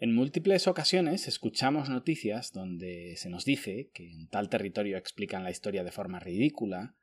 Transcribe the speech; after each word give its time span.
En 0.00 0.14
múltiples 0.14 0.68
ocasiones 0.68 1.26
escuchamos 1.26 1.88
noticias 1.88 2.52
donde 2.52 3.16
se 3.16 3.28
nos 3.28 3.44
dice 3.44 3.90
que 3.92 4.08
en 4.12 4.28
tal 4.28 4.48
territorio 4.48 4.96
explican 4.96 5.42
la 5.42 5.50
historia 5.50 5.82
de 5.82 5.90
forma 5.90 6.20
ridícula, 6.20 6.94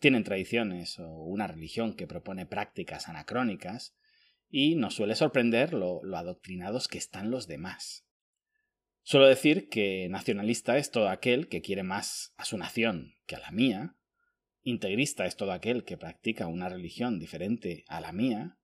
tienen 0.00 0.24
tradiciones 0.24 0.98
o 0.98 1.06
una 1.06 1.46
religión 1.46 1.94
que 1.94 2.08
propone 2.08 2.46
prácticas 2.46 3.08
anacrónicas, 3.08 3.94
y 4.48 4.74
nos 4.74 4.94
suele 4.94 5.14
sorprender 5.14 5.72
lo, 5.74 6.02
adoctrinados 6.16 6.88
que 6.88 6.98
están 6.98 7.30
los 7.30 7.46
demás. 7.46 8.04
Suelo 9.02 9.28
decir 9.28 9.68
que 9.68 10.08
nacionalista 10.10 10.76
es 10.76 10.90
todo 10.90 11.08
aquel 11.08 11.46
que 11.46 11.62
quiere 11.62 11.84
más 11.84 12.34
a 12.36 12.44
su 12.44 12.58
nación 12.58 13.14
que 13.26 13.36
a 13.36 13.40
la 13.40 13.52
mía, 13.52 13.94
integrista 14.62 15.24
es 15.24 15.36
todo 15.36 15.52
aquel 15.52 15.84
que 15.84 15.96
practica 15.96 16.48
una 16.48 16.68
religión 16.68 17.20
diferente 17.20 17.84
a 17.86 18.00
la 18.00 18.10
mía, 18.10 18.58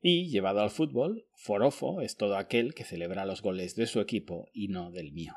y, 0.00 0.28
llevado 0.28 0.60
al 0.60 0.70
fútbol, 0.70 1.26
forofo 1.34 2.00
es 2.00 2.16
todo 2.16 2.36
aquel 2.36 2.74
que 2.74 2.84
celebra 2.84 3.26
los 3.26 3.42
goles 3.42 3.74
de 3.74 3.86
su 3.86 4.00
equipo 4.00 4.48
y 4.52 4.68
no 4.68 4.90
del 4.90 5.12
mío. 5.12 5.34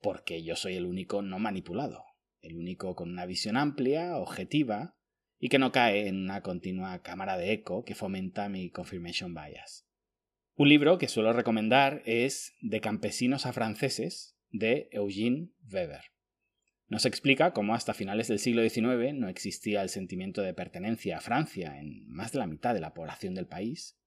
Porque 0.00 0.42
yo 0.42 0.56
soy 0.56 0.76
el 0.76 0.86
único 0.86 1.22
no 1.22 1.38
manipulado, 1.38 2.04
el 2.42 2.56
único 2.56 2.94
con 2.94 3.10
una 3.10 3.26
visión 3.26 3.56
amplia, 3.56 4.16
objetiva, 4.16 4.96
y 5.38 5.48
que 5.48 5.58
no 5.58 5.72
cae 5.72 6.08
en 6.08 6.16
una 6.16 6.42
continua 6.42 7.02
cámara 7.02 7.36
de 7.36 7.52
eco 7.52 7.84
que 7.84 7.94
fomenta 7.94 8.48
mi 8.48 8.70
confirmation 8.70 9.34
bias. 9.34 9.86
Un 10.54 10.68
libro 10.68 10.96
que 10.96 11.08
suelo 11.08 11.32
recomendar 11.32 12.02
es 12.06 12.54
De 12.62 12.80
campesinos 12.80 13.44
a 13.44 13.52
franceses, 13.52 14.38
de 14.50 14.88
Eugene 14.92 15.50
Weber. 15.70 16.15
Nos 16.88 17.04
explica 17.04 17.52
cómo 17.52 17.74
hasta 17.74 17.94
finales 17.94 18.28
del 18.28 18.38
siglo 18.38 18.62
XIX 18.62 19.14
no 19.14 19.28
existía 19.28 19.82
el 19.82 19.88
sentimiento 19.88 20.42
de 20.42 20.54
pertenencia 20.54 21.18
a 21.18 21.20
Francia 21.20 21.80
en 21.80 22.06
más 22.08 22.30
de 22.30 22.38
la 22.38 22.46
mitad 22.46 22.74
de 22.74 22.80
la 22.80 22.94
población 22.94 23.34
del 23.34 23.48
país. 23.48 23.98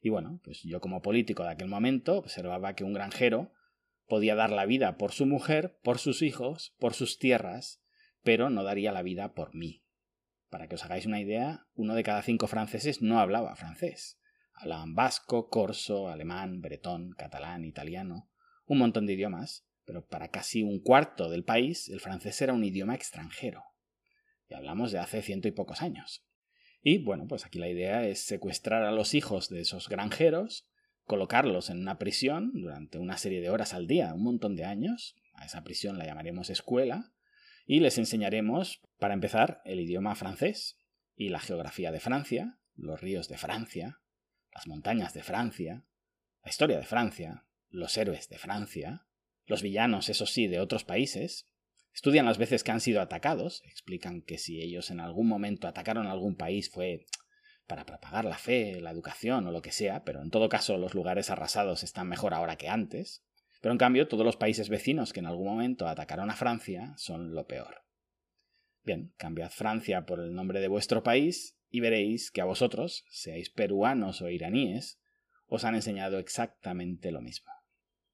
Y 0.00 0.08
bueno, 0.08 0.40
pues 0.44 0.62
yo 0.62 0.80
como 0.80 1.02
político 1.02 1.42
de 1.42 1.50
aquel 1.50 1.68
momento 1.68 2.18
observaba 2.18 2.74
que 2.74 2.84
un 2.84 2.92
granjero 2.92 3.52
podía 4.06 4.36
dar 4.36 4.50
la 4.50 4.66
vida 4.66 4.98
por 4.98 5.10
su 5.10 5.26
mujer, 5.26 5.78
por 5.82 5.98
sus 5.98 6.22
hijos, 6.22 6.76
por 6.78 6.94
sus 6.94 7.18
tierras, 7.18 7.82
pero 8.22 8.50
no 8.50 8.62
daría 8.62 8.92
la 8.92 9.02
vida 9.02 9.34
por 9.34 9.54
mí. 9.54 9.84
Para 10.48 10.68
que 10.68 10.76
os 10.76 10.84
hagáis 10.84 11.06
una 11.06 11.20
idea, 11.20 11.66
uno 11.74 11.94
de 11.94 12.04
cada 12.04 12.22
cinco 12.22 12.46
franceses 12.46 13.02
no 13.02 13.18
hablaba 13.18 13.56
francés. 13.56 14.20
Hablaban 14.54 14.94
vasco, 14.94 15.48
corso, 15.48 16.08
alemán, 16.08 16.60
bretón, 16.60 17.12
catalán, 17.16 17.64
italiano, 17.64 18.30
un 18.66 18.78
montón 18.78 19.06
de 19.06 19.14
idiomas, 19.14 19.66
pero 19.84 20.06
para 20.06 20.28
casi 20.28 20.62
un 20.62 20.80
cuarto 20.80 21.28
del 21.28 21.44
país 21.44 21.88
el 21.88 22.00
francés 22.00 22.40
era 22.42 22.52
un 22.52 22.64
idioma 22.64 22.94
extranjero. 22.94 23.64
Y 24.48 24.54
hablamos 24.54 24.92
de 24.92 24.98
hace 24.98 25.22
ciento 25.22 25.48
y 25.48 25.52
pocos 25.52 25.82
años. 25.82 26.24
Y 26.82 26.98
bueno, 26.98 27.26
pues 27.28 27.46
aquí 27.46 27.58
la 27.58 27.68
idea 27.68 28.06
es 28.06 28.20
secuestrar 28.20 28.82
a 28.82 28.90
los 28.90 29.14
hijos 29.14 29.48
de 29.48 29.60
esos 29.60 29.88
granjeros, 29.88 30.68
colocarlos 31.04 31.70
en 31.70 31.80
una 31.80 31.98
prisión 31.98 32.50
durante 32.54 32.98
una 32.98 33.16
serie 33.16 33.40
de 33.40 33.50
horas 33.50 33.72
al 33.72 33.86
día, 33.86 34.14
un 34.14 34.24
montón 34.24 34.56
de 34.56 34.64
años, 34.64 35.16
a 35.34 35.46
esa 35.46 35.62
prisión 35.62 35.98
la 35.98 36.06
llamaremos 36.06 36.50
escuela, 36.50 37.12
y 37.66 37.80
les 37.80 37.98
enseñaremos, 37.98 38.80
para 38.98 39.14
empezar, 39.14 39.62
el 39.64 39.80
idioma 39.80 40.14
francés 40.16 40.78
y 41.14 41.28
la 41.28 41.38
geografía 41.38 41.92
de 41.92 42.00
Francia, 42.00 42.58
los 42.74 43.00
ríos 43.00 43.28
de 43.28 43.38
Francia, 43.38 44.00
las 44.52 44.66
montañas 44.66 45.14
de 45.14 45.22
Francia, 45.22 45.84
la 46.42 46.50
historia 46.50 46.78
de 46.78 46.84
Francia, 46.84 47.46
los 47.68 47.96
héroes 47.96 48.28
de 48.28 48.38
Francia, 48.38 49.06
los 49.46 49.62
villanos, 49.62 50.08
eso 50.08 50.26
sí, 50.26 50.46
de 50.46 50.60
otros 50.60 50.84
países, 50.84 51.48
estudian 51.94 52.26
las 52.26 52.38
veces 52.38 52.64
que 52.64 52.70
han 52.70 52.80
sido 52.80 53.00
atacados, 53.00 53.62
explican 53.66 54.22
que 54.22 54.38
si 54.38 54.60
ellos 54.60 54.90
en 54.90 55.00
algún 55.00 55.28
momento 55.28 55.68
atacaron 55.68 56.06
algún 56.06 56.36
país 56.36 56.70
fue 56.70 57.06
para 57.66 57.86
propagar 57.86 58.24
la 58.24 58.38
fe, 58.38 58.80
la 58.80 58.90
educación 58.90 59.46
o 59.46 59.52
lo 59.52 59.62
que 59.62 59.72
sea, 59.72 60.04
pero 60.04 60.22
en 60.22 60.30
todo 60.30 60.48
caso 60.48 60.78
los 60.78 60.94
lugares 60.94 61.30
arrasados 61.30 61.82
están 61.82 62.08
mejor 62.08 62.34
ahora 62.34 62.56
que 62.56 62.68
antes. 62.68 63.24
Pero 63.60 63.72
en 63.72 63.78
cambio 63.78 64.08
todos 64.08 64.26
los 64.26 64.36
países 64.36 64.68
vecinos 64.68 65.12
que 65.12 65.20
en 65.20 65.26
algún 65.26 65.46
momento 65.46 65.86
atacaron 65.86 66.30
a 66.30 66.36
Francia 66.36 66.94
son 66.96 67.34
lo 67.34 67.46
peor. 67.46 67.84
Bien, 68.82 69.14
cambiad 69.16 69.50
Francia 69.50 70.04
por 70.04 70.18
el 70.18 70.34
nombre 70.34 70.60
de 70.60 70.68
vuestro 70.68 71.02
país 71.02 71.56
y 71.70 71.80
veréis 71.80 72.30
que 72.30 72.40
a 72.40 72.44
vosotros, 72.44 73.04
seáis 73.10 73.50
peruanos 73.50 74.20
o 74.20 74.28
iraníes, 74.28 75.00
os 75.46 75.64
han 75.64 75.76
enseñado 75.76 76.18
exactamente 76.18 77.12
lo 77.12 77.22
mismo. 77.22 77.52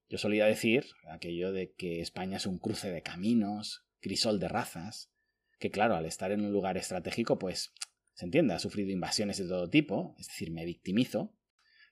Yo 0.09 0.19
solía 0.19 0.47
decir 0.47 0.87
aquello 1.11 1.53
de 1.53 1.73
que 1.73 2.01
España 2.01 2.39
es 2.39 2.47
un 2.47 2.59
cruce 2.59 2.91
de 2.91 3.03
caminos, 3.03 3.85
crisol 4.01 4.41
de 4.41 4.49
razas, 4.49 5.11
que 5.59 5.71
claro, 5.71 5.97
al 5.97 6.07
estar 6.07 6.33
en 6.33 6.41
un 6.41 6.53
lugar 6.53 6.77
estratégico, 6.77 7.39
pues 7.39 7.73
se 8.15 8.25
entiende, 8.25 8.55
ha 8.55 8.59
sufrido 8.59 8.91
invasiones 8.91 9.39
de 9.39 9.47
todo 9.47 9.69
tipo, 9.69 10.15
es 10.19 10.29
decir, 10.29 10.51
me 10.51 10.65
victimizo, 10.65 11.35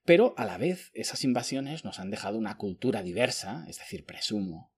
pero 0.04 0.34
a 0.38 0.44
la 0.44 0.56
vez 0.56 0.90
esas 0.94 1.24
invasiones 1.24 1.84
nos 1.84 1.98
han 1.98 2.10
dejado 2.10 2.38
una 2.38 2.56
cultura 2.56 3.02
diversa, 3.02 3.64
es 3.68 3.78
decir, 3.78 4.04
presumo. 4.04 4.72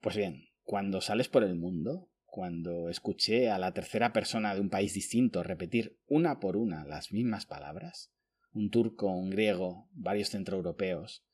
Pues 0.00 0.16
bien, 0.16 0.50
cuando 0.62 1.00
sales 1.00 1.28
por 1.28 1.42
el 1.42 1.56
mundo, 1.56 2.10
cuando 2.24 2.90
escuché 2.90 3.50
a 3.50 3.58
la 3.58 3.72
tercera 3.72 4.12
persona 4.12 4.54
de 4.54 4.60
un 4.60 4.68
país 4.68 4.92
distinto 4.92 5.42
repetir 5.42 5.98
una 6.06 6.38
por 6.38 6.56
una 6.56 6.84
las 6.84 7.10
mismas 7.10 7.46
palabras, 7.46 8.12
un 8.52 8.70
turco, 8.70 9.08
un 9.08 9.30
griego, 9.30 9.88
varios 9.92 10.30
centroeuropeos, 10.30 11.24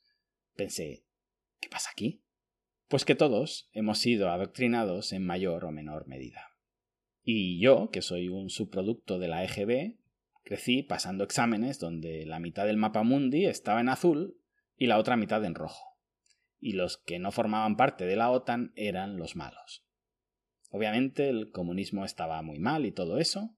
pensé, 0.55 1.05
¿Qué 1.63 1.69
pasa 1.69 1.91
aquí? 1.93 2.25
Pues 2.89 3.05
que 3.05 3.15
todos 3.15 3.71
hemos 3.73 3.99
sido 3.99 4.31
adoctrinados 4.31 5.13
en 5.13 5.25
mayor 5.25 5.65
o 5.65 5.71
menor 5.71 6.09
medida. 6.09 6.51
Y 7.23 7.63
yo, 7.63 7.89
que 7.91 8.03
soy 8.03 8.29
un 8.29 8.51
subproducto 8.51 9.21
de 9.21 9.29
la 9.29 9.45
EGB, 9.45 9.97
crecí 10.43 10.83
pasando 10.83 11.23
exámenes 11.23 11.79
donde 11.79 12.27
la 12.27 12.41
mitad 12.41 12.67
del 12.67 12.79
mapa 12.79 13.05
mundi 13.05 13.47
estaba 13.47 13.81
en 13.81 13.89
azul 13.89 14.37
y 14.77 14.89
la 14.89 14.99
otra 14.99 15.17
mitad 15.17 15.45
en 15.45 15.55
rojo. 15.55 15.97
Y 16.59 16.73
los 16.73 16.99
que 16.99 17.21
no 17.21 17.31
formaban 17.31 17.77
parte 17.77 18.07
de 18.07 18.17
la 18.17 18.31
OTAN 18.31 18.73
eran 18.75 19.17
los 19.17 19.37
malos. 19.37 19.87
Obviamente 20.71 21.29
el 21.29 21.53
comunismo 21.53 22.05
estaba 22.05 22.43
muy 22.43 22.59
mal 22.59 22.87
y 22.87 22.93
todo 22.93 23.19
eso, 23.19 23.57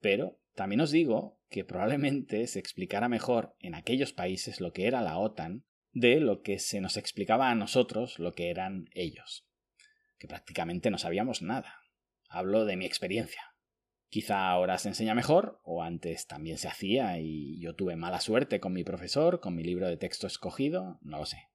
pero 0.00 0.38
también 0.54 0.80
os 0.80 0.92
digo 0.92 1.40
que 1.48 1.64
probablemente 1.64 2.46
se 2.46 2.60
explicara 2.60 3.08
mejor 3.08 3.56
en 3.58 3.74
aquellos 3.74 4.12
países 4.12 4.60
lo 4.60 4.72
que 4.72 4.86
era 4.86 5.02
la 5.02 5.18
OTAN 5.18 5.64
de 5.94 6.18
lo 6.18 6.42
que 6.42 6.58
se 6.58 6.80
nos 6.80 6.96
explicaba 6.96 7.50
a 7.50 7.54
nosotros 7.54 8.18
lo 8.18 8.34
que 8.34 8.50
eran 8.50 8.90
ellos, 8.94 9.46
que 10.18 10.26
prácticamente 10.26 10.90
no 10.90 10.98
sabíamos 10.98 11.40
nada. 11.40 11.76
Hablo 12.28 12.64
de 12.64 12.76
mi 12.76 12.84
experiencia. 12.84 13.42
Quizá 14.08 14.48
ahora 14.48 14.76
se 14.78 14.88
enseña 14.88 15.14
mejor, 15.14 15.60
o 15.62 15.82
antes 15.82 16.26
también 16.26 16.58
se 16.58 16.66
hacía 16.66 17.18
y 17.20 17.60
yo 17.60 17.74
tuve 17.74 17.94
mala 17.94 18.20
suerte 18.20 18.58
con 18.58 18.72
mi 18.72 18.82
profesor, 18.82 19.40
con 19.40 19.54
mi 19.54 19.62
libro 19.62 19.86
de 19.86 19.96
texto 19.96 20.26
escogido, 20.26 20.98
no 21.00 21.18
lo 21.18 21.26
sé. 21.26 21.48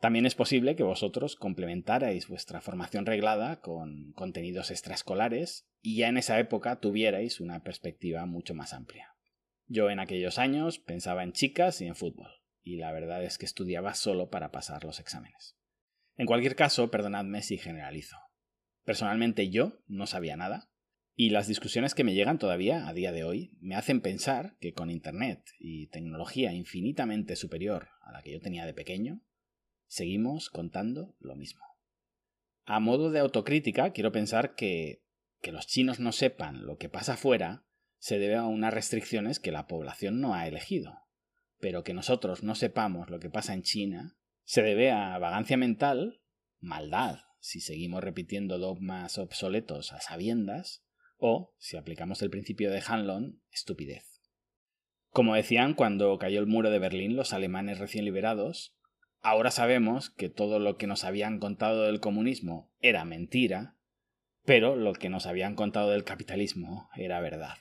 También 0.00 0.24
es 0.24 0.34
posible 0.34 0.74
que 0.76 0.82
vosotros 0.82 1.36
complementarais 1.36 2.28
vuestra 2.28 2.62
formación 2.62 3.04
reglada 3.04 3.60
con 3.60 4.12
contenidos 4.12 4.70
extraescolares 4.70 5.68
y 5.82 5.96
ya 5.96 6.08
en 6.08 6.16
esa 6.16 6.38
época 6.38 6.80
tuvierais 6.80 7.40
una 7.40 7.62
perspectiva 7.62 8.24
mucho 8.24 8.54
más 8.54 8.72
amplia. 8.72 9.14
Yo 9.66 9.90
en 9.90 9.98
aquellos 9.98 10.38
años 10.38 10.78
pensaba 10.78 11.22
en 11.22 11.32
chicas 11.32 11.82
y 11.82 11.86
en 11.86 11.96
fútbol 11.96 12.37
y 12.68 12.76
la 12.76 12.92
verdad 12.92 13.24
es 13.24 13.38
que 13.38 13.46
estudiaba 13.46 13.94
solo 13.94 14.28
para 14.28 14.50
pasar 14.50 14.84
los 14.84 15.00
exámenes. 15.00 15.56
En 16.16 16.26
cualquier 16.26 16.54
caso, 16.54 16.90
perdonadme 16.90 17.40
si 17.40 17.56
generalizo. 17.56 18.18
Personalmente 18.84 19.48
yo 19.48 19.80
no 19.86 20.06
sabía 20.06 20.36
nada, 20.36 20.70
y 21.14 21.30
las 21.30 21.48
discusiones 21.48 21.94
que 21.94 22.04
me 22.04 22.12
llegan 22.12 22.38
todavía 22.38 22.86
a 22.86 22.92
día 22.92 23.10
de 23.10 23.24
hoy 23.24 23.56
me 23.60 23.74
hacen 23.74 24.02
pensar 24.02 24.56
que 24.60 24.74
con 24.74 24.90
Internet 24.90 25.42
y 25.58 25.86
tecnología 25.86 26.52
infinitamente 26.52 27.36
superior 27.36 27.88
a 28.02 28.12
la 28.12 28.22
que 28.22 28.32
yo 28.32 28.40
tenía 28.40 28.66
de 28.66 28.74
pequeño, 28.74 29.22
seguimos 29.86 30.50
contando 30.50 31.16
lo 31.20 31.36
mismo. 31.36 31.64
A 32.66 32.80
modo 32.80 33.10
de 33.10 33.20
autocrítica, 33.20 33.92
quiero 33.92 34.12
pensar 34.12 34.54
que 34.54 35.02
que 35.40 35.52
los 35.52 35.66
chinos 35.66 36.00
no 36.00 36.12
sepan 36.12 36.66
lo 36.66 36.76
que 36.76 36.88
pasa 36.88 37.14
afuera 37.14 37.64
se 37.98 38.18
debe 38.18 38.34
a 38.34 38.44
unas 38.44 38.74
restricciones 38.74 39.40
que 39.40 39.52
la 39.52 39.66
población 39.66 40.20
no 40.20 40.34
ha 40.34 40.46
elegido 40.46 41.07
pero 41.60 41.82
que 41.84 41.94
nosotros 41.94 42.42
no 42.42 42.54
sepamos 42.54 43.10
lo 43.10 43.20
que 43.20 43.30
pasa 43.30 43.54
en 43.54 43.62
China, 43.62 44.16
se 44.44 44.62
debe 44.62 44.90
a 44.90 45.18
vagancia 45.18 45.56
mental, 45.56 46.20
maldad, 46.60 47.20
si 47.40 47.60
seguimos 47.60 48.02
repitiendo 48.02 48.58
dogmas 48.58 49.18
obsoletos 49.18 49.92
a 49.92 50.00
sabiendas, 50.00 50.84
o, 51.18 51.54
si 51.58 51.76
aplicamos 51.76 52.22
el 52.22 52.30
principio 52.30 52.70
de 52.70 52.82
Hanlon, 52.86 53.42
estupidez. 53.50 54.22
Como 55.10 55.34
decían 55.34 55.74
cuando 55.74 56.16
cayó 56.18 56.38
el 56.40 56.46
muro 56.46 56.70
de 56.70 56.78
Berlín 56.78 57.16
los 57.16 57.32
alemanes 57.32 57.78
recién 57.78 58.04
liberados, 58.04 58.76
ahora 59.20 59.50
sabemos 59.50 60.10
que 60.10 60.28
todo 60.28 60.58
lo 60.58 60.76
que 60.76 60.86
nos 60.86 61.04
habían 61.04 61.40
contado 61.40 61.84
del 61.84 62.00
comunismo 62.00 62.70
era 62.80 63.04
mentira, 63.04 63.76
pero 64.44 64.76
lo 64.76 64.92
que 64.92 65.08
nos 65.08 65.26
habían 65.26 65.54
contado 65.54 65.90
del 65.90 66.04
capitalismo 66.04 66.88
era 66.96 67.20
verdad. 67.20 67.56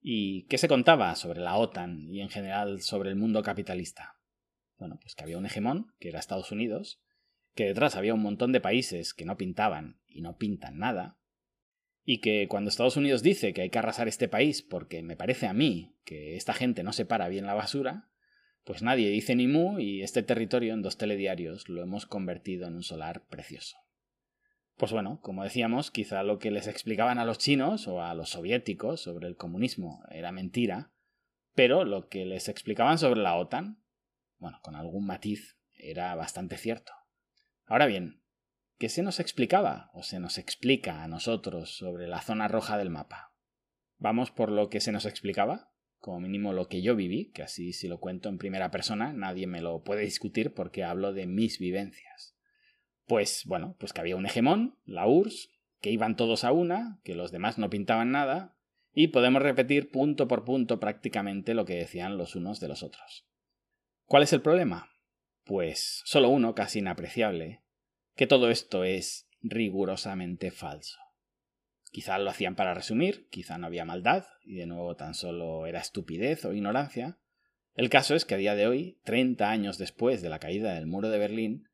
¿Y 0.00 0.44
qué 0.44 0.58
se 0.58 0.68
contaba 0.68 1.14
sobre 1.16 1.40
la 1.40 1.56
OTAN 1.56 2.08
y 2.12 2.20
en 2.20 2.28
general 2.28 2.80
sobre 2.82 3.10
el 3.10 3.16
mundo 3.16 3.42
capitalista? 3.42 4.16
Bueno, 4.78 4.98
pues 5.00 5.14
que 5.14 5.24
había 5.24 5.38
un 5.38 5.46
hegemón, 5.46 5.92
que 5.98 6.08
era 6.08 6.20
Estados 6.20 6.52
Unidos, 6.52 7.00
que 7.54 7.66
detrás 7.66 7.96
había 7.96 8.14
un 8.14 8.22
montón 8.22 8.52
de 8.52 8.60
países 8.60 9.12
que 9.12 9.24
no 9.24 9.36
pintaban 9.36 10.00
y 10.06 10.20
no 10.20 10.36
pintan 10.36 10.78
nada, 10.78 11.18
y 12.04 12.20
que 12.20 12.46
cuando 12.48 12.70
Estados 12.70 12.96
Unidos 12.96 13.22
dice 13.22 13.52
que 13.52 13.62
hay 13.62 13.70
que 13.70 13.78
arrasar 13.78 14.08
este 14.08 14.28
país 14.28 14.62
porque 14.62 15.02
me 15.02 15.16
parece 15.16 15.46
a 15.46 15.52
mí 15.52 15.96
que 16.04 16.36
esta 16.36 16.54
gente 16.54 16.82
no 16.82 16.92
separa 16.92 17.28
bien 17.28 17.46
la 17.46 17.54
basura, 17.54 18.08
Pues 18.68 18.82
nadie 18.82 19.08
dice 19.08 19.34
ni 19.34 19.46
mu 19.46 19.78
y 19.78 20.02
este 20.02 20.22
territorio 20.22 20.74
en 20.74 20.82
dos 20.82 20.98
telediarios 20.98 21.70
lo 21.70 21.82
hemos 21.82 22.04
convertido 22.04 22.66
en 22.66 22.74
un 22.74 22.82
solar 22.82 23.24
precioso. 23.26 23.78
Pues 24.78 24.92
bueno, 24.92 25.20
como 25.20 25.42
decíamos, 25.42 25.90
quizá 25.90 26.22
lo 26.22 26.38
que 26.38 26.52
les 26.52 26.68
explicaban 26.68 27.18
a 27.18 27.24
los 27.24 27.38
chinos 27.38 27.88
o 27.88 28.00
a 28.00 28.14
los 28.14 28.30
soviéticos 28.30 29.02
sobre 29.02 29.26
el 29.26 29.36
comunismo 29.36 30.02
era 30.10 30.32
mentira, 30.32 30.92
pero 31.54 31.84
lo 31.84 32.08
que 32.08 32.24
les 32.24 32.48
explicaban 32.48 32.96
sobre 32.96 33.20
la 33.20 33.34
OTAN, 33.34 33.82
bueno, 34.38 34.60
con 34.62 34.76
algún 34.76 35.04
matiz, 35.04 35.58
era 35.74 36.14
bastante 36.14 36.56
cierto. 36.56 36.92
Ahora 37.66 37.86
bien, 37.86 38.22
¿qué 38.78 38.88
se 38.88 39.02
nos 39.02 39.18
explicaba 39.18 39.90
o 39.92 40.04
se 40.04 40.20
nos 40.20 40.38
explica 40.38 41.02
a 41.02 41.08
nosotros 41.08 41.76
sobre 41.76 42.06
la 42.06 42.22
zona 42.22 42.46
roja 42.46 42.78
del 42.78 42.90
mapa? 42.90 43.34
¿Vamos 43.98 44.30
por 44.30 44.52
lo 44.52 44.70
que 44.70 44.80
se 44.80 44.92
nos 44.92 45.06
explicaba? 45.06 45.72
como 45.98 46.20
mínimo 46.20 46.52
lo 46.52 46.68
que 46.68 46.80
yo 46.80 46.96
viví, 46.96 47.30
que 47.32 47.42
así 47.42 47.72
si 47.72 47.88
lo 47.88 47.98
cuento 47.98 48.28
en 48.28 48.38
primera 48.38 48.70
persona 48.70 49.12
nadie 49.12 49.46
me 49.46 49.60
lo 49.60 49.82
puede 49.82 50.02
discutir 50.02 50.54
porque 50.54 50.84
hablo 50.84 51.12
de 51.12 51.26
mis 51.26 51.58
vivencias. 51.58 52.37
Pues 53.08 53.44
bueno, 53.46 53.74
pues 53.78 53.94
que 53.94 54.02
había 54.02 54.16
un 54.16 54.26
hegemón, 54.26 54.76
la 54.84 55.08
URSS, 55.08 55.50
que 55.80 55.90
iban 55.90 56.14
todos 56.14 56.44
a 56.44 56.52
una, 56.52 57.00
que 57.04 57.14
los 57.14 57.32
demás 57.32 57.56
no 57.56 57.70
pintaban 57.70 58.12
nada, 58.12 58.54
y 58.92 59.08
podemos 59.08 59.40
repetir 59.40 59.90
punto 59.90 60.28
por 60.28 60.44
punto 60.44 60.78
prácticamente 60.78 61.54
lo 61.54 61.64
que 61.64 61.76
decían 61.76 62.18
los 62.18 62.36
unos 62.36 62.60
de 62.60 62.68
los 62.68 62.82
otros. 62.82 63.26
¿Cuál 64.04 64.24
es 64.24 64.32
el 64.34 64.42
problema? 64.42 64.90
Pues 65.44 66.02
solo 66.04 66.28
uno, 66.28 66.54
casi 66.54 66.80
inapreciable, 66.80 67.62
que 68.14 68.26
todo 68.26 68.50
esto 68.50 68.84
es 68.84 69.26
rigurosamente 69.40 70.50
falso. 70.50 70.98
Quizá 71.90 72.18
lo 72.18 72.28
hacían 72.28 72.56
para 72.56 72.74
resumir, 72.74 73.26
quizá 73.30 73.56
no 73.56 73.68
había 73.68 73.86
maldad, 73.86 74.26
y 74.44 74.56
de 74.56 74.66
nuevo 74.66 74.96
tan 74.96 75.14
solo 75.14 75.64
era 75.64 75.80
estupidez 75.80 76.44
o 76.44 76.52
ignorancia. 76.52 77.18
El 77.74 77.88
caso 77.88 78.14
es 78.14 78.26
que 78.26 78.34
a 78.34 78.38
día 78.38 78.54
de 78.54 78.66
hoy, 78.66 79.00
30 79.04 79.48
años 79.48 79.78
después 79.78 80.20
de 80.20 80.28
la 80.28 80.40
caída 80.40 80.74
del 80.74 80.86
muro 80.86 81.08
de 81.08 81.18
Berlín, 81.18 81.68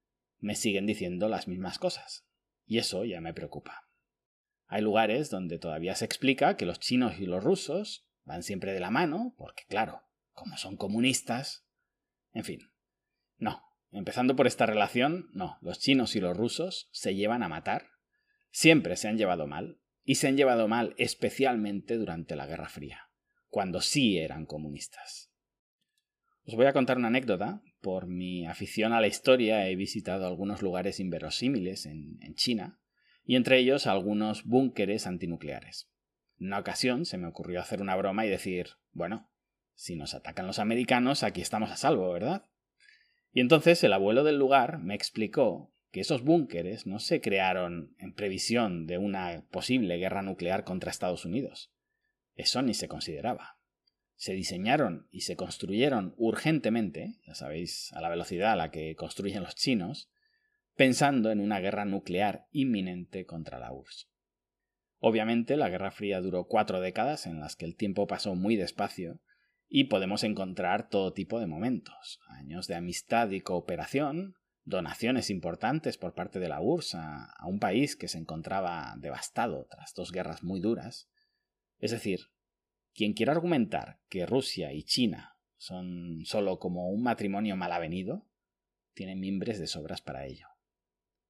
me 0.44 0.54
siguen 0.54 0.86
diciendo 0.86 1.28
las 1.28 1.48
mismas 1.48 1.78
cosas. 1.78 2.26
Y 2.66 2.78
eso 2.78 3.04
ya 3.04 3.20
me 3.20 3.32
preocupa. 3.32 3.88
Hay 4.66 4.82
lugares 4.82 5.30
donde 5.30 5.58
todavía 5.58 5.94
se 5.94 6.04
explica 6.04 6.56
que 6.56 6.66
los 6.66 6.78
chinos 6.78 7.18
y 7.18 7.26
los 7.26 7.42
rusos 7.42 8.06
van 8.24 8.42
siempre 8.42 8.72
de 8.72 8.80
la 8.80 8.90
mano, 8.90 9.34
porque 9.38 9.64
claro, 9.68 10.02
como 10.32 10.56
son 10.56 10.76
comunistas. 10.76 11.66
En 12.32 12.44
fin. 12.44 12.60
No. 13.38 13.62
Empezando 13.90 14.36
por 14.36 14.46
esta 14.46 14.66
relación, 14.66 15.30
no, 15.32 15.56
los 15.62 15.78
chinos 15.78 16.16
y 16.16 16.20
los 16.20 16.36
rusos 16.36 16.88
se 16.92 17.14
llevan 17.14 17.42
a 17.42 17.48
matar. 17.48 17.86
Siempre 18.50 18.96
se 18.96 19.08
han 19.08 19.16
llevado 19.16 19.46
mal, 19.46 19.80
y 20.02 20.16
se 20.16 20.28
han 20.28 20.36
llevado 20.36 20.68
mal 20.68 20.94
especialmente 20.98 21.96
durante 21.96 22.36
la 22.36 22.46
Guerra 22.46 22.68
Fría, 22.68 23.08
cuando 23.48 23.80
sí 23.80 24.18
eran 24.18 24.46
comunistas. 24.46 25.30
Os 26.44 26.56
voy 26.56 26.66
a 26.66 26.72
contar 26.72 26.98
una 26.98 27.08
anécdota. 27.08 27.62
Por 27.84 28.06
mi 28.06 28.46
afición 28.46 28.94
a 28.94 29.00
la 29.02 29.08
historia 29.08 29.68
he 29.68 29.76
visitado 29.76 30.26
algunos 30.26 30.62
lugares 30.62 31.00
inverosímiles 31.00 31.84
en, 31.84 32.34
China, 32.34 32.80
y 33.26 33.36
entre 33.36 33.58
ellos 33.58 33.86
algunos 33.86 34.44
búnkeres 34.44 35.06
antinucleares. 35.06 35.90
En 36.40 36.46
una 36.46 36.60
ocasión 36.60 37.04
se 37.04 37.18
me 37.18 37.26
ocurrió 37.26 37.60
hacer 37.60 37.82
una 37.82 37.94
broma 37.94 38.24
y 38.24 38.30
decir, 38.30 38.68
bueno, 38.92 39.28
si 39.74 39.96
nos 39.96 40.14
atacan 40.14 40.46
los 40.46 40.60
americanos, 40.60 41.22
aquí 41.24 41.42
estamos 41.42 41.70
a 41.70 41.76
salvo, 41.76 42.10
¿verdad? 42.10 42.46
Y 43.34 43.40
entonces 43.40 43.84
el 43.84 43.92
abuelo 43.92 44.24
del 44.24 44.38
lugar 44.38 44.78
me 44.78 44.94
explicó 44.94 45.70
que 45.90 46.00
esos 46.00 46.24
búnkeres 46.24 46.86
no 46.86 47.00
se 47.00 47.20
crearon 47.20 47.94
en 47.98 48.14
previsión 48.14 48.86
de 48.86 48.96
una 48.96 49.44
posible 49.50 49.98
guerra 49.98 50.22
nuclear 50.22 50.64
contra 50.64 50.90
Estados 50.90 51.26
Unidos. 51.26 51.70
Eso 52.34 52.62
ni 52.62 52.72
se 52.72 52.88
consideraba. 52.88 53.58
Se 54.16 54.32
diseñaron 54.32 55.08
y 55.10 55.22
se 55.22 55.36
construyeron 55.36 56.14
urgentemente, 56.16 57.18
ya 57.26 57.34
sabéis, 57.34 57.92
a 57.92 58.00
la 58.00 58.08
velocidad 58.08 58.52
a 58.52 58.56
la 58.56 58.70
que 58.70 58.94
construyen 58.94 59.42
los 59.42 59.54
chinos, 59.54 60.10
pensando 60.74 61.30
en 61.30 61.40
una 61.40 61.60
guerra 61.60 61.84
nuclear 61.84 62.46
inminente 62.50 63.26
contra 63.26 63.58
la 63.58 63.72
URSS. 63.72 64.08
Obviamente 64.98 65.56
la 65.56 65.68
Guerra 65.68 65.90
Fría 65.90 66.20
duró 66.20 66.46
cuatro 66.46 66.80
décadas 66.80 67.26
en 67.26 67.38
las 67.38 67.56
que 67.56 67.66
el 67.66 67.76
tiempo 67.76 68.06
pasó 68.06 68.34
muy 68.34 68.56
despacio 68.56 69.20
y 69.68 69.84
podemos 69.84 70.24
encontrar 70.24 70.88
todo 70.88 71.12
tipo 71.12 71.40
de 71.40 71.46
momentos, 71.46 72.20
años 72.28 72.68
de 72.68 72.76
amistad 72.76 73.30
y 73.30 73.40
cooperación, 73.40 74.36
donaciones 74.64 75.30
importantes 75.30 75.98
por 75.98 76.14
parte 76.14 76.38
de 76.38 76.48
la 76.48 76.60
URSS 76.60 76.94
a, 76.94 77.34
un 77.46 77.58
país 77.58 77.96
que 77.96 78.08
se 78.08 78.18
encontraba 78.18 78.94
devastado 78.98 79.66
tras 79.68 79.92
dos 79.94 80.10
guerras 80.10 80.42
muy 80.42 80.60
duras. 80.60 81.10
Es 81.78 81.90
decir, 81.90 82.30
quien 82.94 83.12
quiera 83.12 83.32
argumentar 83.32 84.00
que 84.08 84.26
Rusia 84.26 84.72
y 84.72 84.84
China 84.84 85.36
son 85.56 86.24
solo 86.24 86.58
como 86.58 86.90
un 86.90 87.02
matrimonio 87.02 87.56
mal 87.56 87.72
avenido, 87.72 88.26
tiene 88.94 89.16
mimbres 89.16 89.58
de 89.58 89.66
sobras 89.66 90.00
para 90.00 90.26
ello. 90.26 90.46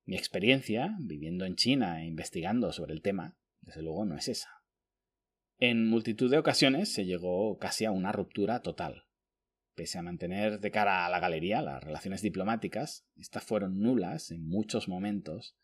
Mi 0.05 0.17
experiencia, 0.17 0.97
viviendo 1.01 1.47
en 1.47 1.57
China 1.57 2.03
e 2.03 2.07
investigando 2.07 2.73
sobre 2.73 2.93
el 2.93 3.03
tema, 3.03 3.37
desde 3.61 3.83
luego 3.83 4.05
no 4.05 4.17
es 4.17 4.29
esa. 4.29 4.63
En 5.59 5.89
multitud 5.89 6.31
de 6.31 6.39
ocasiones 6.39 6.93
se 6.93 7.07
llegó 7.07 7.59
casi 7.59 7.87
a 7.87 7.93
una 7.93 8.13
ruptura 8.13 8.61
total, 8.61 9.05
Pese 9.75 9.99
a 9.99 10.03
mantener 10.03 10.61
de 10.61 10.71
cara 10.71 11.05
a 11.05 11.11
la 11.11 11.19
galería 11.19 11.61
las 11.61 11.83
relaciones 11.83 12.23
diplomáticas, 12.23 13.05
estas 13.17 13.43
fueron 13.43 13.81
nulas 13.81 14.31
en 14.31 14.47
muchos 14.47 14.87
momentos, 14.87 15.57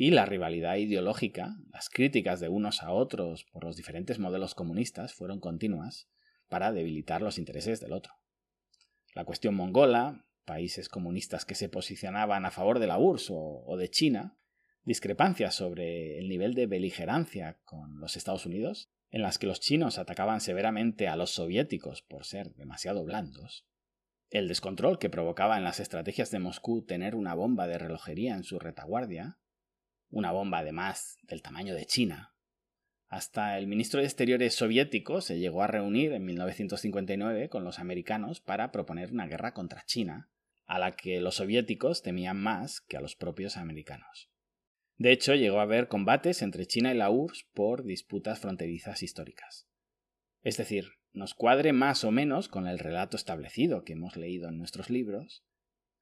y 0.00 0.12
la 0.12 0.26
rivalidad 0.26 0.76
ideológica, 0.76 1.56
las 1.72 1.90
críticas 1.90 2.38
de 2.38 2.48
unos 2.48 2.84
a 2.84 2.92
otros 2.92 3.42
por 3.50 3.64
los 3.64 3.76
diferentes 3.76 4.20
modelos 4.20 4.54
comunistas 4.54 5.12
fueron 5.12 5.40
continuas 5.40 6.08
para 6.46 6.70
debilitar 6.70 7.20
los 7.20 7.36
intereses 7.36 7.80
del 7.80 7.92
otro. 7.92 8.12
La 9.12 9.24
cuestión 9.24 9.56
mongola, 9.56 10.24
países 10.44 10.88
comunistas 10.88 11.44
que 11.44 11.56
se 11.56 11.68
posicionaban 11.68 12.46
a 12.46 12.52
favor 12.52 12.78
de 12.78 12.86
la 12.86 12.96
URSS 12.96 13.30
o, 13.32 13.76
de 13.76 13.90
China, 13.90 14.38
discrepancias 14.84 15.56
sobre 15.56 16.20
el 16.20 16.28
nivel 16.28 16.54
de 16.54 16.68
beligerancia 16.68 17.58
con 17.64 17.98
los 17.98 18.16
Estados 18.16 18.46
Unidos, 18.46 18.92
en 19.10 19.22
las 19.22 19.36
que 19.36 19.48
los 19.48 19.58
chinos 19.58 19.98
atacaban 19.98 20.40
severamente 20.40 21.08
a 21.08 21.16
los 21.16 21.32
soviéticos 21.32 22.02
por 22.02 22.24
ser 22.24 22.54
demasiado 22.54 23.04
blandos, 23.04 23.66
el 24.30 24.46
descontrol 24.46 25.00
que 25.00 25.10
provocaba 25.10 25.58
en 25.58 25.64
las 25.64 25.80
estrategias 25.80 26.30
de 26.30 26.38
Moscú 26.38 26.84
tener 26.84 27.16
una 27.16 27.34
bomba 27.34 27.66
de 27.66 27.78
relojería 27.78 28.36
en 28.36 28.44
su 28.44 28.60
retaguardia, 28.60 29.38
una 30.10 30.32
bomba 30.32 30.58
además 30.58 31.18
del 31.22 31.42
tamaño 31.42 31.74
de 31.74 31.86
China, 31.86 32.34
hasta 33.08 33.56
el 33.56 33.66
ministro 33.66 34.00
de 34.00 34.06
Exteriores 34.06 34.54
soviético 34.54 35.22
se 35.22 35.38
llegó 35.38 35.62
a 35.62 35.66
reunir 35.66 36.12
en 36.12 36.26
1959 36.26 37.48
con 37.48 37.64
los 37.64 37.78
americanos 37.78 38.40
para 38.40 38.70
proponer 38.70 39.12
una 39.12 39.26
guerra 39.26 39.54
contra 39.54 39.84
China, 39.86 40.28
a 40.66 40.78
la 40.78 40.94
que 40.94 41.20
los 41.22 41.36
soviéticos 41.36 42.02
temían 42.02 42.38
más 42.38 42.82
que 42.82 42.98
a 42.98 43.00
los 43.00 43.16
propios 43.16 43.56
americanos. 43.56 44.30
De 44.98 45.12
hecho, 45.12 45.34
llegó 45.34 45.60
a 45.60 45.62
haber 45.62 45.88
combates 45.88 46.42
entre 46.42 46.66
China 46.66 46.92
y 46.92 46.98
la 46.98 47.08
URSS 47.08 47.46
por 47.54 47.84
disputas 47.84 48.40
fronterizas 48.40 49.02
históricas. 49.02 49.66
Es 50.42 50.58
decir, 50.58 50.90
nos 51.14 51.32
cuadre 51.32 51.72
más 51.72 52.04
o 52.04 52.10
menos 52.10 52.48
con 52.48 52.66
el 52.66 52.78
relato 52.78 53.16
establecido 53.16 53.84
que 53.84 53.94
hemos 53.94 54.16
leído 54.16 54.50
en 54.50 54.58
nuestros 54.58 54.90
libros, 54.90 55.46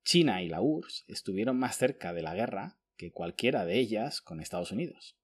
China 0.03 0.43
y 0.43 0.49
la 0.49 0.61
URSS 0.61 1.05
estuvieron 1.07 1.57
más 1.57 1.77
cerca 1.77 2.13
de 2.13 2.23
la 2.23 2.35
guerra 2.35 2.79
que 2.97 3.13
cualquiera 3.13 3.65
de 3.65 3.79
ellas 3.79 4.21
con 4.21 4.41
Estados 4.41 4.73
Unidos. 4.73 5.17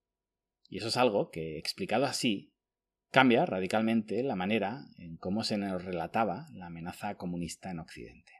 Y 0.69 0.79
eso 0.79 0.89
es 0.89 0.97
algo 0.97 1.31
que, 1.31 1.59
explicado 1.59 2.07
así, 2.07 2.53
cambia 3.11 3.45
radicalmente 3.45 4.23
la 4.23 4.37
manera 4.37 4.87
en 4.97 5.17
cómo 5.17 5.45
se 5.45 5.59
nos 5.59 5.85
relataba 5.85 6.47
la 6.53 6.67
amenaza 6.67 7.17
comunista 7.17 7.71
en 7.71 7.79
Occidente. 7.79 8.33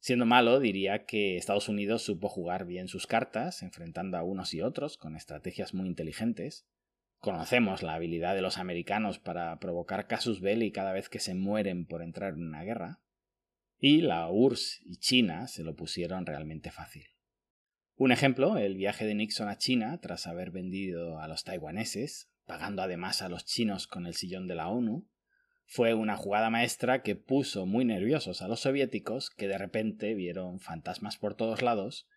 Siendo 0.00 0.26
malo, 0.26 0.58
diría 0.58 1.04
que 1.04 1.36
Estados 1.36 1.68
Unidos 1.68 2.02
supo 2.02 2.28
jugar 2.28 2.64
bien 2.64 2.88
sus 2.88 3.06
cartas, 3.06 3.62
enfrentando 3.62 4.16
a 4.16 4.24
unos 4.24 4.52
y 4.52 4.60
otros 4.60 4.96
con 4.96 5.14
estrategias 5.14 5.74
muy 5.74 5.86
inteligentes. 5.86 6.66
Conocemos 7.18 7.84
la 7.84 7.94
habilidad 7.94 8.34
de 8.34 8.42
los 8.42 8.58
americanos 8.58 9.20
para 9.20 9.60
provocar 9.60 10.08
casus 10.08 10.40
belli 10.40 10.72
cada 10.72 10.92
vez 10.92 11.08
que 11.08 11.20
se 11.20 11.34
mueren 11.34 11.86
por 11.86 12.02
entrar 12.02 12.32
en 12.32 12.42
una 12.42 12.64
guerra. 12.64 13.00
Y 13.78 14.00
la 14.00 14.28
URSS 14.28 14.80
y 14.84 14.96
China 14.96 15.46
se 15.46 15.62
lo 15.62 15.76
pusieron 15.76 16.26
realmente 16.26 16.72
fácil. 16.72 17.06
Un 17.96 18.10
ejemplo, 18.10 18.56
el 18.56 18.76
viaje 18.76 19.04
de 19.04 19.14
Nixon 19.14 19.48
a 19.48 19.58
China 19.58 20.00
tras 20.00 20.26
haber 20.26 20.50
vendido 20.50 21.18
a 21.20 21.28
los 21.28 21.44
taiwaneses, 21.44 22.30
pagando 22.46 22.82
además 22.82 23.22
a 23.22 23.28
los 23.28 23.44
chinos 23.44 23.86
con 23.86 24.06
el 24.06 24.14
sillón 24.14 24.48
de 24.48 24.54
la 24.54 24.68
ONU, 24.68 25.06
fue 25.66 25.94
una 25.94 26.16
jugada 26.16 26.50
maestra 26.50 27.02
que 27.02 27.16
puso 27.16 27.66
muy 27.66 27.84
nerviosos 27.84 28.42
a 28.42 28.48
los 28.48 28.60
soviéticos 28.60 29.30
que 29.30 29.48
de 29.48 29.58
repente 29.58 30.14
vieron 30.14 30.60
fantasmas 30.60 31.16
por 31.16 31.34
todos 31.34 31.62
lados 31.62 32.08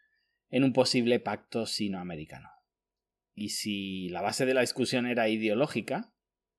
en 0.49 0.63
un 0.63 0.73
posible 0.73 1.19
pacto 1.19 1.65
sino-americano. 1.65 2.49
Y 3.33 3.49
si 3.49 4.09
la 4.09 4.21
base 4.21 4.45
de 4.45 4.53
la 4.53 4.61
discusión 4.61 5.05
era 5.05 5.27
ideológica, 5.27 6.13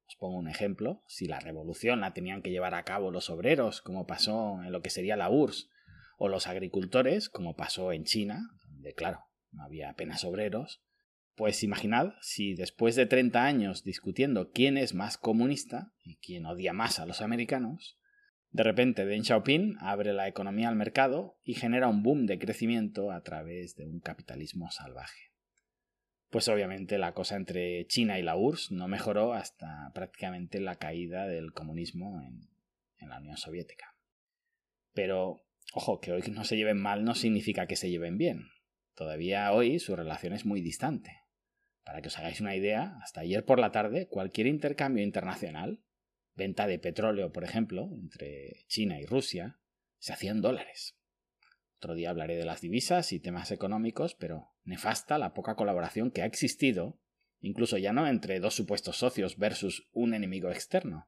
os 0.06 0.16
pongo 0.16 0.38
un 0.38 0.48
ejemplo, 0.48 1.02
si 1.06 1.26
la 1.26 1.40
revolución 1.40 2.00
la 2.00 2.12
tenían 2.12 2.42
que 2.42 2.50
llevar 2.50 2.74
a 2.74 2.84
cabo 2.84 3.10
los 3.10 3.30
obreros, 3.30 3.80
como 3.80 4.06
pasó 4.06 4.62
en 4.62 4.72
lo 4.72 4.82
que 4.82 4.90
sería 4.90 5.16
la 5.16 5.30
URSS, 5.30 5.68
o 6.18 6.28
los 6.28 6.46
agricultores, 6.46 7.28
como 7.28 7.56
pasó 7.56 7.92
en 7.92 8.04
China, 8.04 8.50
claro, 8.94 9.20
no 9.52 9.64
había 9.64 9.90
apenas 9.90 10.24
obreros, 10.24 10.82
pues 11.34 11.62
imaginad 11.62 12.14
si 12.20 12.54
después 12.54 12.96
de 12.96 13.06
30 13.06 13.44
años 13.44 13.84
discutiendo 13.84 14.50
quién 14.50 14.78
es 14.78 14.94
más 14.94 15.18
comunista 15.18 15.92
y 16.02 16.16
quién 16.16 16.46
odia 16.46 16.72
más 16.72 16.98
a 16.98 17.06
los 17.06 17.20
americanos, 17.20 17.98
De 18.50 18.62
repente, 18.62 19.04
Deng 19.04 19.22
Xiaoping 19.22 19.76
abre 19.80 20.14
la 20.14 20.28
economía 20.28 20.68
al 20.68 20.76
mercado 20.76 21.36
y 21.42 21.54
genera 21.54 21.88
un 21.88 22.02
boom 22.02 22.24
de 22.24 22.38
crecimiento 22.38 23.10
a 23.10 23.22
través 23.22 23.74
de 23.74 23.86
un 23.86 24.00
capitalismo 24.00 24.70
salvaje. 24.70 25.32
Pues 26.30 26.48
obviamente 26.48 26.96
la 26.96 27.12
cosa 27.12 27.36
entre 27.36 27.86
China 27.86 28.18
y 28.18 28.22
la 28.22 28.34
URSS 28.34 28.72
no 28.72 28.88
mejoró 28.88 29.34
hasta 29.34 29.90
prácticamente 29.92 30.60
la 30.60 30.76
caída 30.76 31.26
del 31.26 31.52
comunismo 31.52 32.22
en, 32.22 32.48
en 32.98 33.08
la 33.10 33.18
Unión 33.18 33.36
Soviética. 33.36 33.94
Pero, 34.94 35.42
ojo, 35.74 36.00
que 36.00 36.12
hoy 36.12 36.22
no 36.32 36.44
se 36.44 36.56
lleven 36.56 36.80
mal 36.80 37.04
no 37.04 37.14
significa 37.14 37.66
que 37.66 37.76
se 37.76 37.90
lleven 37.90 38.16
bien. 38.16 38.48
Todavía 38.96 39.52
hoy 39.52 39.78
su 39.78 39.94
relación 39.94 40.32
es 40.32 40.46
muy 40.46 40.62
distante. 40.62 41.20
Para 41.84 42.00
que 42.00 42.08
os 42.08 42.18
hagáis 42.18 42.40
una 42.40 42.56
idea, 42.56 42.98
hasta 43.02 43.20
ayer 43.20 43.44
por 43.44 43.60
la 43.60 43.70
tarde 43.70 44.08
cualquier 44.08 44.46
intercambio 44.46 45.04
internacional, 45.04 45.82
venta 46.34 46.66
de 46.66 46.78
petróleo, 46.78 47.30
por 47.30 47.44
ejemplo, 47.44 47.90
entre 47.92 48.64
China 48.68 48.98
y 48.98 49.04
Rusia, 49.04 49.58
se 49.98 50.14
hacía 50.14 50.30
en 50.30 50.40
dólares. 50.40 50.98
Otro 51.76 51.94
día 51.94 52.08
hablaré 52.08 52.36
de 52.36 52.46
las 52.46 52.62
divisas 52.62 53.12
y 53.12 53.20
temas 53.20 53.50
económicos, 53.50 54.14
pero 54.14 54.54
nefasta 54.64 55.18
la 55.18 55.34
poca 55.34 55.56
colaboración 55.56 56.10
que 56.10 56.22
ha 56.22 56.26
existido, 56.26 56.98
incluso 57.40 57.76
ya 57.76 57.92
no 57.92 58.08
entre 58.08 58.40
dos 58.40 58.54
supuestos 58.54 58.96
socios 58.96 59.36
versus 59.36 59.88
un 59.92 60.14
enemigo 60.14 60.50
externo, 60.50 61.06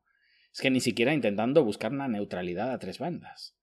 es 0.52 0.60
que 0.60 0.70
ni 0.70 0.80
siquiera 0.80 1.14
intentando 1.14 1.64
buscar 1.64 1.92
una 1.92 2.06
neutralidad 2.06 2.70
a 2.70 2.78
tres 2.78 2.98
bandas. 2.98 3.57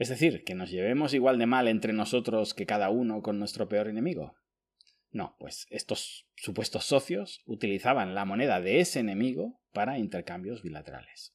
Es 0.00 0.08
decir, 0.08 0.44
que 0.44 0.54
nos 0.54 0.70
llevemos 0.70 1.12
igual 1.12 1.38
de 1.38 1.44
mal 1.44 1.68
entre 1.68 1.92
nosotros 1.92 2.54
que 2.54 2.64
cada 2.64 2.88
uno 2.88 3.20
con 3.20 3.38
nuestro 3.38 3.68
peor 3.68 3.86
enemigo. 3.86 4.34
No, 5.10 5.36
pues 5.38 5.66
estos 5.68 6.26
supuestos 6.36 6.86
socios 6.86 7.42
utilizaban 7.44 8.14
la 8.14 8.24
moneda 8.24 8.62
de 8.62 8.80
ese 8.80 9.00
enemigo 9.00 9.60
para 9.74 9.98
intercambios 9.98 10.62
bilaterales. 10.62 11.34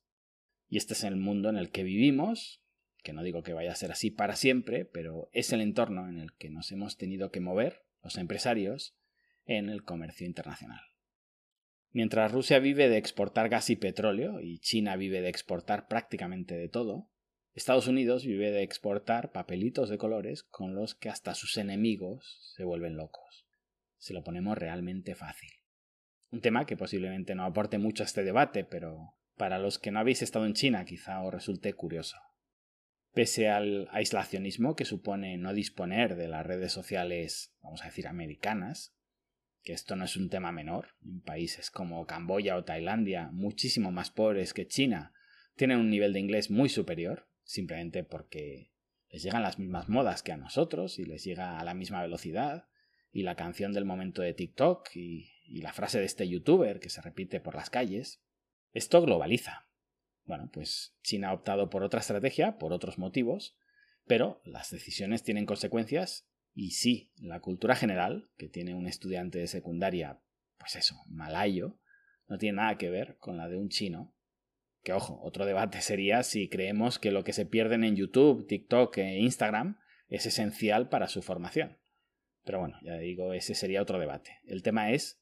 Y 0.68 0.78
este 0.78 0.96
es 0.96 1.04
el 1.04 1.16
mundo 1.16 1.50
en 1.50 1.58
el 1.58 1.70
que 1.70 1.84
vivimos, 1.84 2.64
que 3.04 3.14
no 3.14 3.22
digo 3.22 3.44
que 3.44 3.54
vaya 3.54 3.72
a 3.72 3.76
ser 3.76 3.92
así 3.92 4.10
para 4.10 4.36
siempre, 4.36 4.84
pero 4.84 5.30
es 5.32 5.54
el 5.54 5.62
entorno 5.62 6.10
en 6.10 6.18
el 6.18 6.34
que 6.34 6.50
nos 6.50 6.72
hemos 6.72 6.98
tenido 6.98 7.30
que 7.30 7.42
mover, 7.42 7.84
los 8.02 8.18
empresarios, 8.18 8.98
en 9.46 9.70
el 9.70 9.84
comercio 9.84 10.26
internacional. 10.26 10.82
Mientras 11.92 12.32
Rusia 12.32 12.58
vive 12.58 12.90
de 12.90 12.98
exportar 12.98 13.48
gas 13.48 13.70
y 13.70 13.76
petróleo 13.76 14.42
y 14.42 14.58
China 14.58 14.96
vive 14.96 15.22
de 15.22 15.30
exportar 15.30 15.88
prácticamente 15.88 16.56
de 16.56 16.68
todo, 16.68 17.12
Estados 17.56 17.88
Unidos 17.88 18.26
vive 18.26 18.52
de 18.52 18.64
exportar 18.64 19.32
papelitos 19.32 19.90
de 19.90 19.98
colores 19.98 20.44
con 20.44 20.76
los 20.76 20.94
que 20.94 21.08
hasta 21.08 21.34
sus 21.34 21.56
enemigos 21.56 22.52
se 22.54 22.66
vuelven 22.66 22.98
locos. 22.98 23.48
Se 23.98 24.14
lo 24.14 24.26
ponemos 24.26 24.58
realmente 24.58 25.16
fácil. 25.16 25.52
Un 26.32 26.42
tema 26.42 26.66
que 26.66 26.76
posiblemente 26.76 27.34
no 27.34 27.46
aporte 27.46 27.78
mucho 27.78 28.04
a 28.04 28.08
este 28.08 28.26
debate, 28.26 28.66
pero 28.66 29.14
para 29.38 29.58
los 29.58 29.80
que 29.80 29.90
no 29.90 30.00
habéis 30.00 30.22
estado 30.22 30.46
en 30.46 30.54
China 30.54 30.84
quizá 30.84 31.22
os 31.22 31.34
resulte 31.34 31.72
curioso. 31.72 32.18
Pese 33.14 33.48
al 33.48 33.88
aislacionismo 33.92 34.76
que 34.76 34.84
supone 34.84 35.38
no 35.38 35.54
disponer 35.54 36.18
de 36.18 36.28
las 36.28 36.46
redes 36.46 36.74
sociales, 36.74 37.56
vamos 37.62 37.84
a 37.84 37.86
decir, 37.86 38.08
americanas, 38.08 38.94
que 39.64 39.72
esto 39.72 39.96
no 39.96 40.04
es 40.04 40.18
un 40.18 40.30
tema 40.30 40.52
menor, 40.52 40.90
en 41.06 41.22
países 41.22 41.72
como 41.72 42.06
Camboya 42.06 42.58
o 42.58 42.66
Tailandia, 42.66 43.30
muchísimo 43.32 43.94
más 43.94 44.12
pobres 44.12 44.54
que 44.54 44.68
China, 44.68 45.14
tienen 45.56 45.80
un 45.80 45.90
nivel 45.90 46.12
de 46.12 46.20
inglés 46.20 46.52
muy 46.52 46.68
superior, 46.68 47.30
simplemente 47.46 48.04
porque 48.04 48.74
les 49.10 49.24
llegan 49.24 49.44
las 49.44 49.58
mismas 49.58 49.88
modas 49.88 50.22
que 50.22 50.34
a 50.34 50.38
nosotros 50.38 51.00
y 51.00 51.06
les 51.06 51.24
llega 51.24 51.58
a 51.58 51.64
la 51.64 51.74
misma 51.74 52.02
velocidad, 52.02 52.68
y 53.16 53.24
la 53.24 53.38
canción 53.38 53.72
del 53.72 53.86
momento 53.86 54.22
de 54.22 54.34
TikTok 54.34 54.90
y, 54.94 55.32
y 55.46 55.62
la 55.62 55.72
frase 55.72 56.00
de 56.00 56.06
este 56.06 56.28
youtuber 56.28 56.82
que 56.82 56.90
se 56.90 57.02
repite 57.02 57.40
por 57.40 57.56
las 57.56 57.70
calles. 57.70 58.22
Esto 58.74 59.02
globaliza. 59.02 59.70
Bueno, 60.26 60.50
pues 60.52 60.98
China 61.02 61.30
ha 61.30 61.34
optado 61.34 61.70
por 61.70 61.82
otra 61.82 62.02
estrategia, 62.02 62.58
por 62.58 62.74
otros 62.74 62.98
motivos, 62.98 63.56
pero 64.06 64.42
las 64.44 64.70
decisiones 64.70 65.24
tienen 65.24 65.46
consecuencias 65.46 66.28
y 66.54 66.72
sí, 66.72 67.14
la 67.16 67.40
cultura 67.40 67.78
general 67.78 68.30
que 68.36 68.50
tiene 68.50 68.76
un 68.76 68.86
estudiante 68.86 69.40
de 69.40 69.48
secundaria, 69.48 70.20
pues 70.58 70.76
eso, 70.76 71.02
malayo, 71.08 71.80
no 72.28 72.38
tiene 72.38 72.58
nada 72.58 72.78
que 72.78 72.90
ver 72.90 73.16
con 73.20 73.38
la 73.38 73.48
de 73.48 73.56
un 73.56 73.70
chino 73.70 74.14
que 74.86 74.94
ojo, 74.94 75.20
otro 75.24 75.48
debate 75.48 75.82
sería 75.82 76.22
si 76.22 76.48
creemos 76.48 77.00
que 77.00 77.10
lo 77.10 77.24
que 77.24 77.34
se 77.34 77.48
pierden 77.48 77.84
en 77.84 77.96
YouTube, 77.96 78.46
TikTok 78.46 79.00
e 79.00 79.18
Instagram 79.18 79.80
es 80.08 80.28
esencial 80.28 80.90
para 80.90 81.08
su 81.08 81.24
formación. 81.24 81.80
Pero 82.44 82.60
bueno, 82.60 82.78
ya 82.84 82.96
digo, 83.00 83.34
ese 83.34 83.56
sería 83.56 83.82
otro 83.82 84.00
debate. 84.00 84.40
El 84.46 84.62
tema 84.62 84.92
es, 84.92 85.20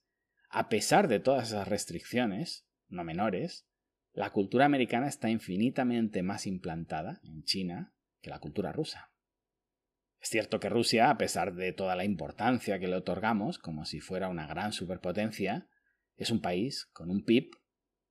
a 0.49 0.67
pesar 0.67 1.07
de 1.07 1.21
todas 1.21 1.47
esas 1.47 1.69
restricciones, 1.69 2.67
no 2.89 3.05
menores, 3.05 3.65
la 4.11 4.31
cultura 4.31 4.65
americana 4.65 5.07
está 5.07 5.29
infinitamente 5.29 6.23
más 6.23 6.45
implantada 6.45 7.21
en 7.23 7.43
China 7.45 7.93
que 8.21 8.31
la 8.31 8.39
cultura 8.39 8.73
rusa. 8.73 9.13
Es 10.19 10.27
cierto 10.27 10.59
que 10.59 10.67
Rusia, 10.67 11.09
a 11.09 11.17
pesar 11.17 11.55
de 11.55 11.71
toda 11.71 11.95
la 11.95 12.03
importancia 12.03 12.79
que 12.79 12.87
le 12.89 12.97
otorgamos, 12.97 13.59
como 13.59 13.85
si 13.85 14.01
fuera 14.01 14.27
una 14.27 14.45
gran 14.45 14.73
superpotencia, 14.73 15.69
es 16.17 16.31
un 16.31 16.41
país 16.41 16.85
con 16.91 17.09
un 17.09 17.23
PIB 17.23 17.62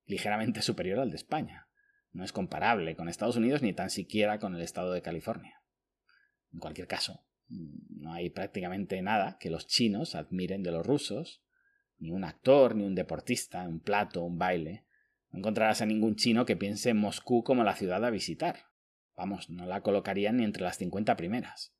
ligeramente 0.05 0.61
superior 0.61 0.99
al 0.99 1.09
de 1.09 1.17
España. 1.17 1.67
No 2.11 2.23
es 2.23 2.31
comparable 2.31 2.95
con 2.95 3.09
Estados 3.09 3.37
Unidos 3.37 3.61
ni 3.61 3.73
tan 3.73 3.89
siquiera 3.89 4.39
con 4.39 4.55
el 4.55 4.61
estado 4.61 4.91
de 4.93 5.01
California. 5.01 5.61
En 6.51 6.59
cualquier 6.59 6.87
caso, 6.87 7.25
no 7.47 8.13
hay 8.13 8.29
prácticamente 8.29 9.01
nada 9.01 9.37
que 9.39 9.49
los 9.49 9.67
chinos 9.67 10.15
admiren 10.15 10.63
de 10.63 10.71
los 10.71 10.85
rusos, 10.85 11.41
ni 11.97 12.11
un 12.11 12.23
actor, 12.23 12.75
ni 12.75 12.83
un 12.83 12.95
deportista, 12.95 13.67
un 13.67 13.79
plato, 13.79 14.23
un 14.23 14.37
baile. 14.37 14.85
No 15.31 15.39
encontrarás 15.39 15.81
a 15.81 15.85
ningún 15.85 16.15
chino 16.15 16.45
que 16.45 16.55
piense 16.55 16.89
en 16.89 16.97
Moscú 16.97 17.43
como 17.43 17.63
la 17.63 17.75
ciudad 17.75 18.03
a 18.05 18.09
visitar. 18.09 18.67
Vamos, 19.15 19.49
no 19.49 19.65
la 19.65 19.81
colocarían 19.81 20.37
ni 20.37 20.43
entre 20.43 20.63
las 20.63 20.77
50 20.77 21.15
primeras. 21.15 21.73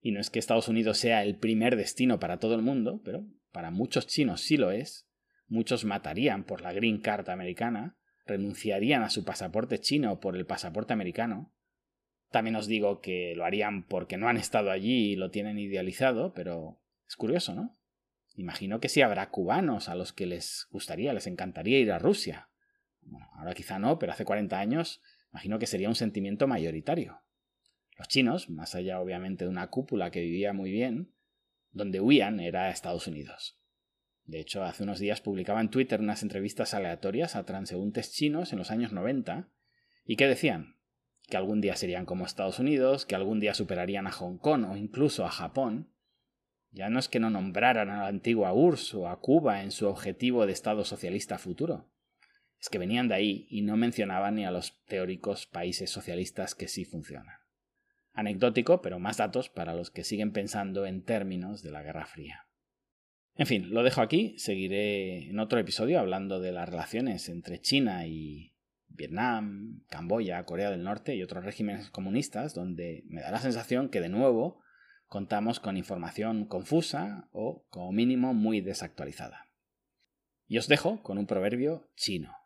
Y 0.00 0.12
no 0.12 0.20
es 0.20 0.30
que 0.30 0.38
Estados 0.38 0.68
Unidos 0.68 0.98
sea 0.98 1.22
el 1.22 1.36
primer 1.36 1.76
destino 1.76 2.20
para 2.20 2.38
todo 2.38 2.54
el 2.54 2.62
mundo, 2.62 3.00
pero 3.04 3.26
para 3.52 3.70
muchos 3.70 4.06
chinos 4.06 4.42
sí 4.42 4.56
lo 4.56 4.70
es, 4.70 5.08
Muchos 5.54 5.84
matarían 5.84 6.42
por 6.42 6.62
la 6.62 6.72
Green 6.72 6.98
Card 6.98 7.30
americana, 7.30 7.96
renunciarían 8.26 9.04
a 9.04 9.08
su 9.08 9.24
pasaporte 9.24 9.78
chino 9.78 10.18
por 10.18 10.34
el 10.34 10.46
pasaporte 10.46 10.92
americano. 10.92 11.54
También 12.32 12.56
os 12.56 12.66
digo 12.66 13.00
que 13.00 13.34
lo 13.36 13.44
harían 13.44 13.86
porque 13.86 14.16
no 14.16 14.26
han 14.26 14.36
estado 14.36 14.72
allí 14.72 15.12
y 15.12 15.14
lo 15.14 15.30
tienen 15.30 15.60
idealizado, 15.60 16.34
pero 16.34 16.82
es 17.06 17.14
curioso, 17.14 17.54
¿no? 17.54 17.78
Imagino 18.34 18.80
que 18.80 18.88
sí 18.88 19.00
habrá 19.00 19.30
cubanos 19.30 19.88
a 19.88 19.94
los 19.94 20.12
que 20.12 20.26
les 20.26 20.66
gustaría, 20.72 21.12
les 21.12 21.28
encantaría 21.28 21.78
ir 21.78 21.92
a 21.92 22.00
Rusia. 22.00 22.48
Bueno, 23.02 23.28
ahora 23.34 23.54
quizá 23.54 23.78
no, 23.78 24.00
pero 24.00 24.10
hace 24.10 24.24
40 24.24 24.58
años 24.58 25.02
imagino 25.30 25.60
que 25.60 25.68
sería 25.68 25.88
un 25.88 25.94
sentimiento 25.94 26.48
mayoritario. 26.48 27.20
Los 27.96 28.08
chinos, 28.08 28.50
más 28.50 28.74
allá 28.74 28.98
obviamente 29.00 29.44
de 29.44 29.50
una 29.50 29.68
cúpula 29.68 30.10
que 30.10 30.22
vivía 30.22 30.52
muy 30.52 30.72
bien, 30.72 31.14
donde 31.70 32.00
huían 32.00 32.40
era 32.40 32.64
a 32.64 32.70
Estados 32.70 33.06
Unidos. 33.06 33.60
De 34.24 34.40
hecho, 34.40 34.64
hace 34.64 34.82
unos 34.82 34.98
días 34.98 35.20
publicaba 35.20 35.60
en 35.60 35.68
Twitter 35.68 36.00
unas 36.00 36.22
entrevistas 36.22 36.72
aleatorias 36.74 37.36
a 37.36 37.44
transeúntes 37.44 38.12
chinos 38.12 38.52
en 38.52 38.58
los 38.58 38.70
años 38.70 38.92
90 38.92 39.48
y 40.06 40.16
que 40.16 40.26
decían 40.26 40.76
que 41.28 41.36
algún 41.36 41.60
día 41.60 41.76
serían 41.76 42.06
como 42.06 42.26
Estados 42.26 42.58
Unidos, 42.58 43.06
que 43.06 43.14
algún 43.14 43.40
día 43.40 43.54
superarían 43.54 44.06
a 44.06 44.12
Hong 44.12 44.38
Kong 44.38 44.64
o 44.70 44.76
incluso 44.76 45.24
a 45.24 45.30
Japón. 45.30 45.90
Ya 46.70 46.88
no 46.88 46.98
es 46.98 47.08
que 47.08 47.20
no 47.20 47.30
nombraran 47.30 47.90
a 47.90 48.02
la 48.02 48.08
antigua 48.08 48.52
URSS 48.52 48.94
o 48.94 49.08
a 49.08 49.20
Cuba 49.20 49.62
en 49.62 49.70
su 49.70 49.86
objetivo 49.86 50.46
de 50.46 50.52
Estado 50.52 50.84
socialista 50.84 51.38
futuro, 51.38 51.90
es 52.64 52.70
que 52.70 52.78
venían 52.78 53.08
de 53.08 53.14
ahí 53.14 53.46
y 53.50 53.60
no 53.60 53.76
mencionaban 53.76 54.36
ni 54.36 54.46
a 54.46 54.50
los 54.50 54.82
teóricos 54.86 55.46
países 55.46 55.90
socialistas 55.90 56.54
que 56.54 56.66
sí 56.66 56.86
funcionan. 56.86 57.36
Anecdótico, 58.14 58.80
pero 58.80 58.98
más 58.98 59.18
datos 59.18 59.50
para 59.50 59.74
los 59.74 59.90
que 59.90 60.02
siguen 60.02 60.32
pensando 60.32 60.86
en 60.86 61.04
términos 61.04 61.62
de 61.62 61.70
la 61.72 61.82
Guerra 61.82 62.06
Fría. 62.06 62.43
En 63.36 63.46
fin, 63.46 63.70
lo 63.70 63.82
dejo 63.82 64.00
aquí. 64.00 64.34
Seguiré 64.38 65.28
en 65.28 65.40
otro 65.40 65.58
episodio 65.58 65.98
hablando 65.98 66.40
de 66.40 66.52
las 66.52 66.68
relaciones 66.68 67.28
entre 67.28 67.60
China 67.60 68.06
y 68.06 68.54
Vietnam, 68.88 69.82
Camboya, 69.88 70.44
Corea 70.44 70.70
del 70.70 70.84
Norte 70.84 71.16
y 71.16 71.22
otros 71.22 71.44
regímenes 71.44 71.90
comunistas, 71.90 72.54
donde 72.54 73.02
me 73.06 73.22
da 73.22 73.32
la 73.32 73.40
sensación 73.40 73.88
que 73.88 74.00
de 74.00 74.08
nuevo 74.08 74.62
contamos 75.06 75.58
con 75.58 75.76
información 75.76 76.46
confusa 76.46 77.28
o, 77.32 77.66
como 77.70 77.92
mínimo, 77.92 78.34
muy 78.34 78.60
desactualizada. 78.60 79.48
Y 80.46 80.58
os 80.58 80.68
dejo 80.68 81.02
con 81.02 81.18
un 81.18 81.26
proverbio 81.26 81.88
chino. 81.96 82.36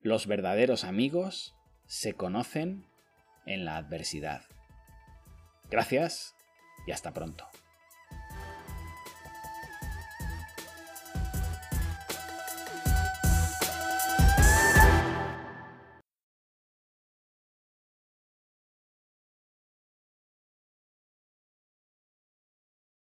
Los 0.00 0.26
verdaderos 0.26 0.84
amigos 0.84 1.54
se 1.86 2.14
conocen 2.14 2.86
en 3.46 3.64
la 3.64 3.76
adversidad. 3.76 4.42
Gracias 5.70 6.34
y 6.86 6.92
hasta 6.92 7.12
pronto. 7.12 7.46